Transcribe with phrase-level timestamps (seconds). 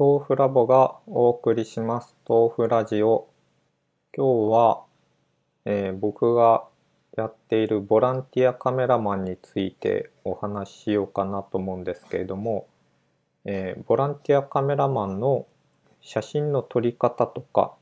[0.00, 3.26] 豆腐ラボがお送りします豆腐ラジオ
[4.16, 4.84] 今日は、
[5.64, 6.62] えー僕が
[7.16, 12.68] やっているボランティアカメラマンについてお話ししようかなと思うんですけれども、
[13.44, 15.46] えーボランティアカメラマンの
[16.00, 17.72] 写真の撮り方とか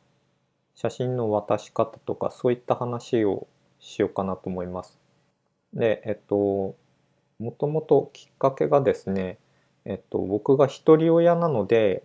[0.74, 3.46] 写真の渡し方とかそういった話を
[3.78, 4.98] しようかなと思います。
[5.74, 6.76] で、えっと、
[7.38, 9.36] もともときっかけがですね、
[9.86, 12.02] えっと、僕が一人親なので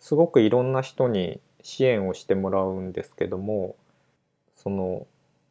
[0.00, 3.74] すごくいろんな人に支援をしてもらうんですけども
[4.54, 5.06] その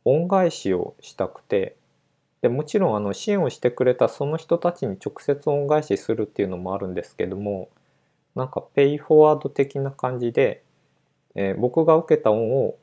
[0.05, 1.75] 恩返しをしたくて
[2.41, 7.69] でもちろんあの支援をしてくれたその人たちに直接恩返しするっていうのもあるんですけども
[8.35, 10.63] なんかペイフォワード的な感じで、
[11.35, 12.75] えー僕が受けた恩を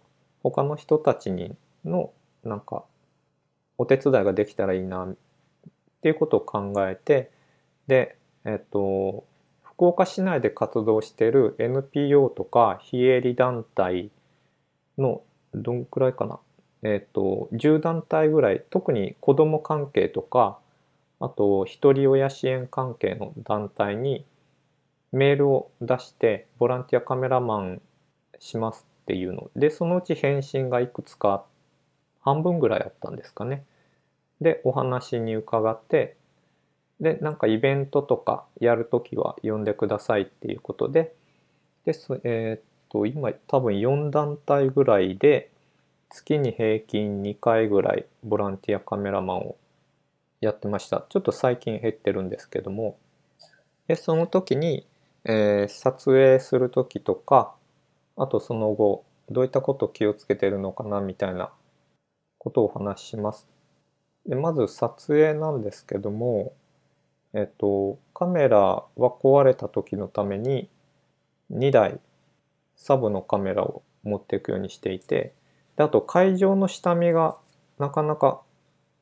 [0.43, 1.55] 他の人たちに
[1.85, 2.13] の
[2.45, 2.85] なんか
[3.79, 5.17] お手伝いができたらいいなっ
[6.03, 7.31] ていうことを考えて
[7.87, 9.25] でえっと
[9.63, 14.11] 福岡市内で活動している NPO とか非営利団体
[14.97, 15.23] の
[15.55, 16.41] どんくらいかな？
[16.83, 20.59] えっと10団体ぐらい特に子ども関係とか
[21.21, 24.25] あと一人親支援関係の団体に
[25.13, 27.83] メールを出してボランティアカメラマン
[28.39, 31.45] しますっていうのでそのうち返信がいくつか
[32.21, 33.65] 半分ぐらいあったんですかね。
[34.41, 36.17] でお話に伺って
[37.01, 41.15] でなんかイベントとかやるときは呼んでくださいっていうことで。
[41.85, 41.93] で
[42.25, 45.51] えーっと今多分4団体ぐらいで
[46.11, 49.57] 月に平均2回ぐらいボランティアカメラマンを
[50.41, 51.05] やってました。
[51.09, 52.99] ちょっと最近減ってるんですけども。
[53.89, 54.87] でその時に、
[55.25, 57.55] えー撮影する時とか
[58.17, 61.51] あとその後どういったことを気をつけてるのかなみたいな
[62.39, 63.49] ことをお話しします。
[64.27, 66.53] でまず撮影なんですけども
[67.35, 70.69] えっと、カメラは壊れた時のために
[71.51, 72.01] 2台
[72.77, 75.35] サブのカメラを持っていくようにしていて
[75.77, 77.37] であと会場の下見が
[77.79, 78.41] なかなか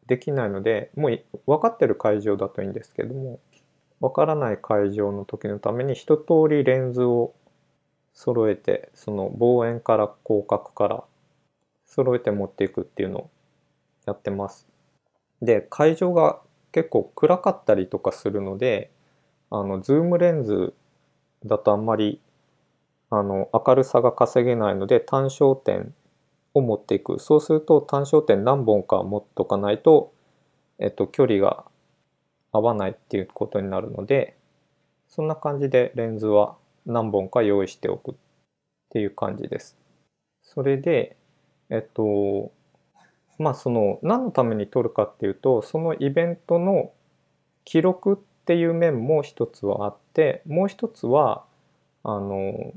[0.07, 3.41] できないのでもう分かってる会場だといいんですけども
[4.01, 7.35] 分からない会場の時のために一通りレンズを
[8.13, 11.05] 揃えてその望遠から広角から
[11.87, 13.31] 揃えて持っていくっていうのを
[14.07, 14.67] やってます。
[15.43, 16.41] で会場が
[16.77, 18.91] 結構暗かったりとかするので
[19.51, 20.75] あのズームレンズ
[21.47, 22.21] だとあんまり
[23.09, 25.95] あの明るさが稼げないので単焦点
[26.53, 30.13] を持っていくそうすると単焦点何本か持っとかないと、
[30.79, 31.65] えっと、距離が
[32.53, 34.37] 合わないっていうことになるので
[35.09, 38.15] そんな感じでレンズは何本か用意しておくっ
[38.91, 39.79] ていう感じです。
[40.43, 41.17] それで
[41.71, 42.53] えっと
[43.39, 46.93] まあその何のために撮るかっていうとそのイベントの
[47.65, 51.45] 記録っていう面も一つはあってもう一つは
[52.05, 52.73] あの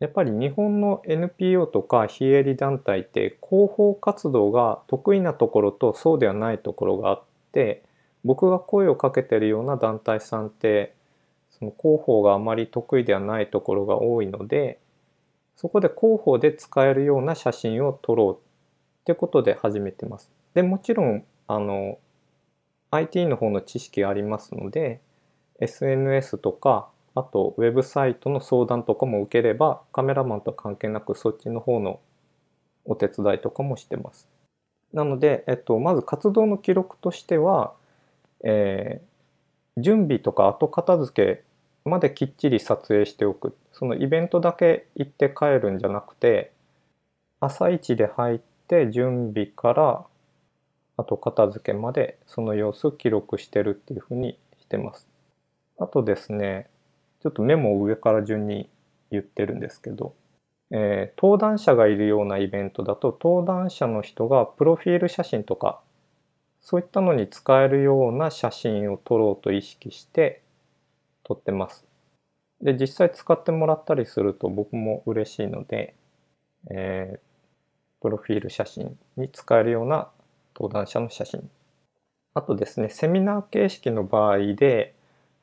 [0.00, 7.82] やっぱり日本の NPO とか非営利団体って広報活動が得意なところとそうではないところがあって
[8.24, 10.94] 僕が声をかけてるような団体さんって
[11.50, 14.78] その広報があまり得意ではないところが多いので
[15.56, 18.43] そこで広報で使えるような写真を撮ろう
[19.04, 20.30] ってことで始めてます。
[20.54, 21.98] でもちろんあの
[22.90, 25.00] IT の方の知識ありますので
[25.60, 32.00] SNS とかあとウェブサイトの相談とかも受ければカメラマンと関係なくそっちの方の
[32.84, 34.28] お手伝いとかもしてます。
[34.92, 37.74] なので、えっと、まず活動の記録としては、
[38.42, 39.14] えー
[39.76, 41.44] 準備とか後片付け
[41.88, 46.52] まできっちり撮影しておくそのイベントだけ行って帰るんじゃなくて
[47.40, 50.04] 朝一で入っって準備から
[50.96, 55.06] 後片付けまでその様子を記録してるっていうふうにしてます。
[55.78, 56.68] あとですね
[57.22, 58.70] ちょっとメモを上から順に
[59.10, 60.14] 言ってるんですけど、
[60.70, 65.80] えー登壇者がいるようなイベントだと登壇者の人がプロフィール写真とか
[66.60, 70.42] そういったのに使えるような写真を撮ろうと意識して
[71.24, 71.84] 撮ってます。
[72.62, 75.94] で実際使ってもらったりすると僕も嬉しいので、
[76.70, 77.23] えー
[78.04, 80.08] プロフィール写真に使えるような
[80.54, 81.48] 登壇者の写真。
[82.34, 84.94] あとですね、セミナー形式の場合で、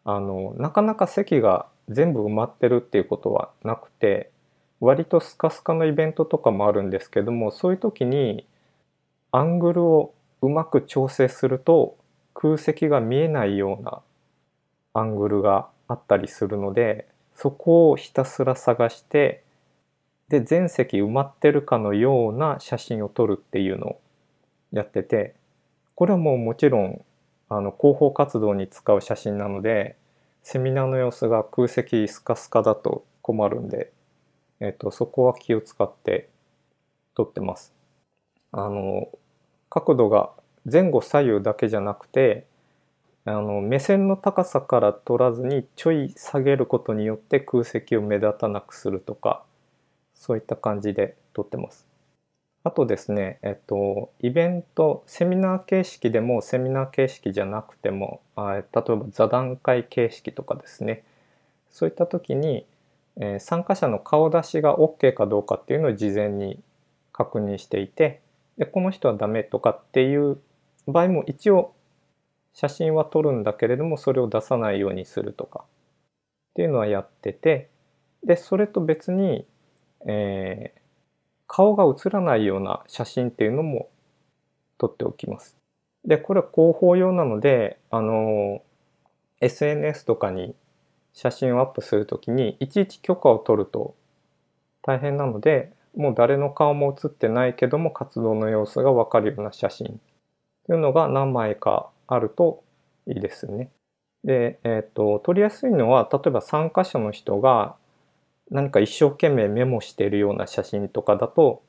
[0.05, 4.29] あの、なかなか席が全部埋まってるっていうことはなくて、
[4.79, 8.45] 割とスカスカのイベントとかもあるんですけども、そういう時に
[9.31, 10.13] アングルを
[10.43, 11.97] うまく調整すると
[12.35, 14.01] 空席が見えないような
[14.93, 19.43] アングルがあったりするので、そこをひたすら探して、
[20.31, 24.01] で全席埋まってるかのような写真を撮るっていうのを
[24.71, 25.35] やってて
[25.93, 27.01] これはもうもちろん
[27.49, 29.97] あの広報活動に使う写真なので
[30.41, 33.91] セミナーの様子が空席スカスカだと困るんで、
[34.61, 36.29] えっと、そこは気を使って
[37.13, 37.73] 撮ってます。
[38.53, 39.09] あの
[39.69, 40.31] 角度が
[40.71, 42.45] 前後左右だけじゃなくて
[43.25, 49.43] あの目線の高さから撮らずにちょい下げることによって空席を目立たなくするとか
[50.21, 51.87] そういった感じで撮ってます。
[52.63, 61.03] あとですね、えっと、イベント、セミナー形式でもセミナー形式じゃなくても、あ例えば座談会形式とかですね、
[61.71, 62.67] そういった時に、
[63.17, 66.59] えー、参加者の顔出しが OK かどうかっていうのを事前に
[67.11, 68.21] 確認していて、
[68.59, 70.37] でこの人はダメとかっていう
[70.85, 71.73] 場合も一応
[72.53, 77.69] 写真は撮るんだけれどもそれを出さないようにするとかっていうのはやってて
[78.23, 79.45] でそれと別に、
[80.05, 80.79] えー、
[81.47, 83.89] 顔が映らないような写真っていうのも
[84.77, 85.57] 撮っておきます。
[86.05, 88.63] でこれは広報用なのであの
[89.39, 90.55] SNS とかに
[91.13, 93.95] 写真をアップするときにいちいち許可を取ると
[94.81, 99.99] 大変なのでもう誰の顔も写ってないけども活動の様子がわかるような写真
[100.65, 102.63] というのが何枚かあると
[103.07, 103.69] いいですね。
[104.23, 107.75] で、えっ、ー、と、撮りやすいのは、例えば参加者の人が
[108.51, 111.63] 何か一生懸命メモしてるような写真とかだと、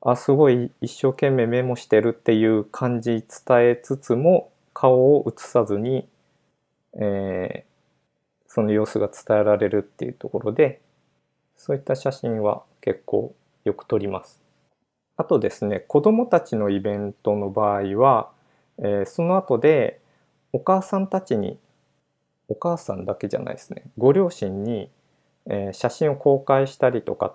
[0.00, 6.08] あ、すごい一生懸命メモしてるっていう感じ伝えつつも、顔を写さずに、
[6.94, 10.80] えー、その様子が伝えられるっていうところで、
[11.56, 13.34] そういった写真は結構
[13.64, 14.42] よく撮ります。
[15.16, 18.30] あとですね、子供たちのイベントの場合は、
[18.78, 20.00] えー、その後で
[20.52, 21.58] お母さんたちに、
[22.48, 24.90] お母さんだけじゃないですね、ご両親に、
[25.46, 27.34] えー、写真を公開したりとか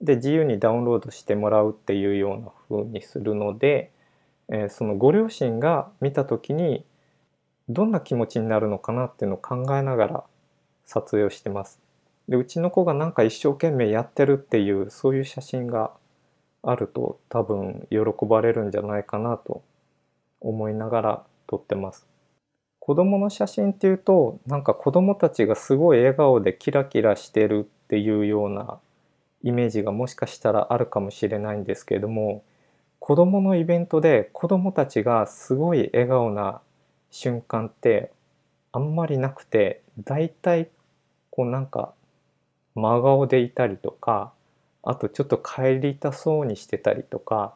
[0.00, 3.90] で自由にダウンロードしてもらうっていうような風にするので、
[4.48, 6.84] えー、そのご両親が見た時に
[7.68, 10.24] どんな気持ちになるのかなっていうのを考えながら
[10.84, 11.80] 撮影をしてます。
[12.28, 15.92] でうちの子がなんか一生懸命やってるっていうそういう写真が
[16.62, 19.62] あると多分喜ばれるんじゃないかなと
[20.40, 22.06] 思いながら撮ってます。
[22.86, 28.78] 子供の写真っていうとなんか子供たちがすごい笑顔でキラキラしてるっていうような
[29.42, 32.44] イメージがもしかしたらあるかもしれないんですけれども
[33.00, 36.60] 子供のイベントで子供たちがすごい笑顔な
[37.10, 38.12] 瞬間って
[38.70, 40.68] あんまりなくて大体
[41.30, 41.92] こうなんか
[42.76, 44.32] 真顔でいたりとか
[44.84, 47.52] あとちょっと帰りたそうにしてたりとか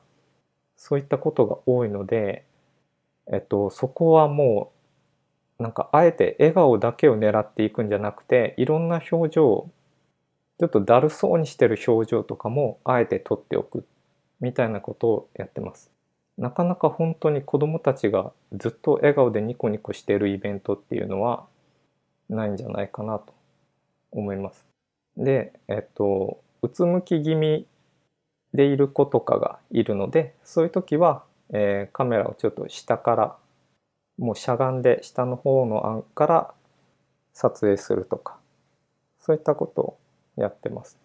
[0.76, 2.44] そういったことが多いので、
[3.32, 4.79] えっと、そこはもう
[5.60, 9.70] なんかあえて笑顔だけを狙っていくんじゃなくていろんな表情
[10.58, 13.86] ちょっとだるそうにしてる表情とかもあえて撮っておく
[14.40, 15.90] みたいなことをやってます。
[16.38, 21.44] なかなか本当に子どもたちがずっと笑顔でニコニコしてるイベントっていうのは
[22.30, 23.34] ないんじゃないかなと
[24.10, 24.66] 思います。
[25.16, 27.66] で、えっと、うつむき気味
[28.54, 33.36] でいる子とかがいるので、そういう時は、えー、カメラをちょっと下から、
[34.20, 36.54] もうしゃがんで下の方の案から
[37.32, 38.36] 撮影するとか、
[39.18, 39.98] そういったことを
[40.36, 40.98] やってます。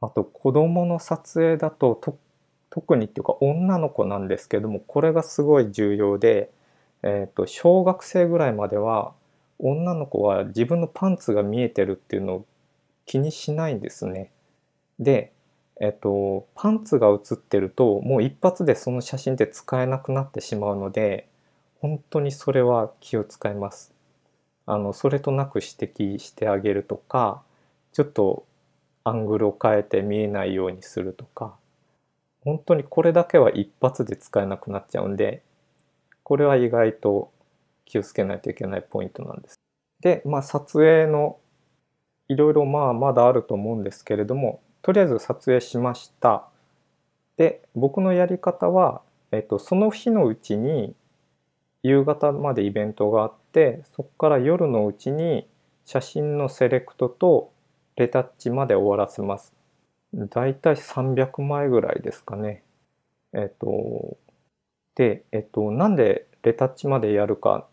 [0.00, 1.98] あと、子供の撮影だと、
[2.70, 6.50] 特にっていうか女の子なんですけども、これがすごい重要で、
[7.02, 9.14] え、ー、と、小学生ぐらいまでは、
[9.58, 12.46] 女の子は自分のパンツが見えてるっていうのを
[13.06, 14.30] 気にしないんですね。
[14.98, 15.32] で、
[15.80, 21.28] えっと、パンツが写ってるともう一発でその写真って使えなくなってしまうので
[21.84, 23.92] 本当にそれは気を使います。
[24.64, 25.66] あのそれとなく指
[26.16, 27.42] 摘してあげるとか
[27.92, 28.46] ちょっと
[29.04, 31.56] アングルを変えて見えないようにするとか
[32.42, 35.42] 本当にこれだけは一発で使えなくなっちゃうんで
[36.22, 37.30] これは意外と
[37.84, 39.60] 気をつけないといけないポイントなんです。
[40.00, 41.36] で、まあ、撮影の
[42.28, 46.48] いろいろまあまだあると思うんですけれどもとりあえず撮影しました
[47.36, 50.94] で僕のやり方は、えっと、その日のうちに
[51.84, 55.46] 夕方までイベントがあってそこから夜のうちに
[55.84, 57.52] 写真のセレクトと
[57.96, 59.52] レタッチまで終わらせます。
[60.12, 62.62] だいたい300枚ぐらいですかね。
[63.32, 64.16] えっと、
[64.94, 67.66] で、えっと、なんでレタッチまでやるか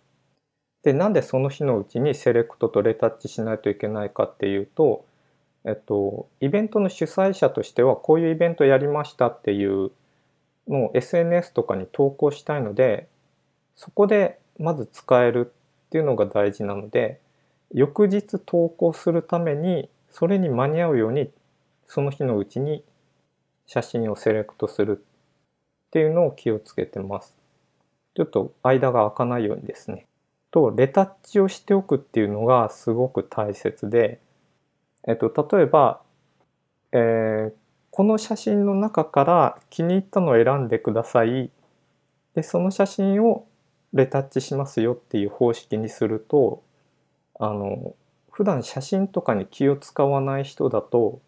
[0.83, 5.05] でなんでその日のうちにセレクトとレタッチしないといけないかっていうと、
[5.65, 9.91] えっと、イベントの主催者としてはこういうイベントやりましたっていう
[10.67, 13.07] のを SNS とかに投稿したいので
[13.75, 15.51] そこでまず使える
[15.87, 17.19] っていうのが大事なので
[17.73, 21.31] 翌日投稿するためにそれに間に合うように
[21.87, 22.83] その日のうちに
[23.65, 25.03] 写真をセレクトする
[25.87, 27.37] っていうのを気をつけてます。
[28.15, 30.05] ちょっと間が空かないようにですね。
[30.51, 34.19] とレタッチをしておくっていうのがすごく大切で
[35.07, 36.01] えっと、例えば、
[36.91, 37.53] えー
[37.93, 41.51] この写真の中から気に入ったのを選んでください。
[42.33, 43.45] で、その写真を
[43.93, 46.63] レタッチしますよっていう方式にすると、
[47.39, 47.95] あの、
[48.31, 51.19] 普段写真とかに気を使わない人だと、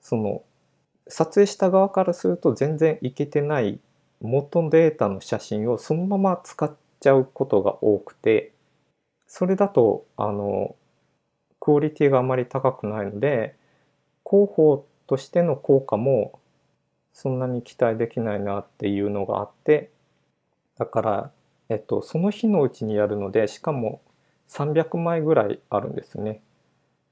[0.00, 0.42] その、
[1.08, 3.80] 撮影した側からすると全然いけてない
[4.20, 8.52] 元データの写真をそのまま使っちゃうことが多くて、
[9.26, 10.76] それだと、あの、
[11.60, 13.54] クオリティがあまり高くないので、
[14.24, 16.38] 広報としての効果も
[17.12, 19.90] そんなに期待できないなっていうのがあって
[20.78, 21.30] だから、
[21.72, 24.02] えっと、その日のうちにやるのでしかも
[24.48, 26.42] 300枚ぐらいあるんですね。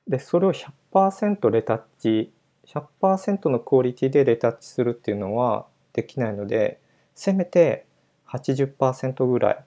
[0.07, 2.31] でそれを100%レタッチ
[2.67, 6.79] 100%のクオリティでレタッチするっていうのはできないので
[7.15, 7.87] せめて
[8.29, 9.65] 80%ぐらい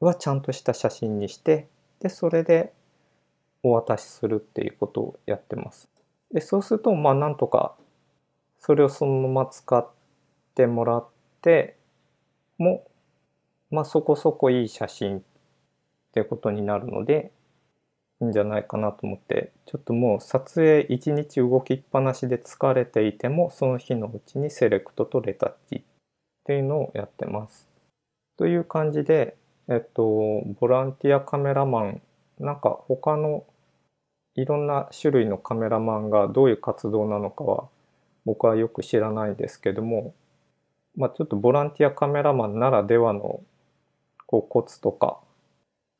[0.00, 1.68] はちゃんとした写真にして
[2.00, 2.72] でそれで
[3.62, 5.90] お渡しするっていうことをやってます。
[6.32, 7.74] でそうするとまあなんとか
[8.58, 9.86] それをそのまま使っ
[10.54, 11.08] てもらっ
[11.42, 11.76] て
[12.56, 12.88] も
[13.70, 15.22] まあそこそこいい写真っ
[16.12, 17.30] てことになるので
[18.20, 25.82] いいんじゃないかなと思ってちょっともう撮影一日動きっぱなしで疲れていてもその日のうちにセレクトとレタッチっ
[26.44, 27.68] ていうのをやってます。
[28.36, 29.36] という感じで
[29.68, 32.00] えっとボランティアカメラマン
[32.40, 33.44] なんか他の
[34.34, 37.68] いろんな種類のカメラマンがどういう活動なのかは
[38.24, 40.14] 僕はよく知らないですけども、
[40.96, 43.40] まあ、ちょっとボランティアカメラマンならではの
[44.28, 45.18] こうコツとか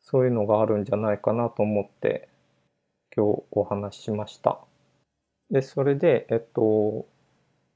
[0.03, 2.29] そういうのがあるんじゃないかなと思って
[3.17, 4.59] 今日お話ししました。
[5.51, 7.07] でそれでえっと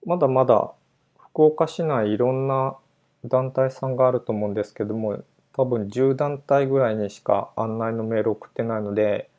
[0.05, 0.73] まだまだ
[1.19, 2.77] 福岡市内いろんな
[3.25, 9.31] 団体さんがあると思うんですけども多分10団体ぐらいにしか案内のメール送ってないので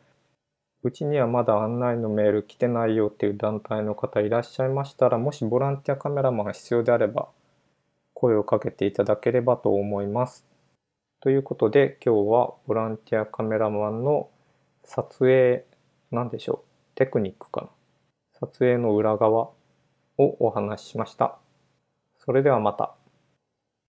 [0.82, 7.27] うちにはまだ案内のメール来てないよっていう団体の方いらっしゃいましたらもしボランティアカメラマンが必要であれば
[8.15, 10.53] 声をかけていただければと思います。
[11.24, 14.30] ということで今日はボランティアカメラマンの
[14.84, 15.63] 撮影
[16.12, 17.70] なんでしょうテクニックかな
[18.42, 19.56] 撮影の裏側を
[20.18, 21.38] お話ししました。
[22.25, 22.94] それではまた。